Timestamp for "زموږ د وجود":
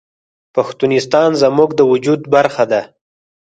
1.41-2.21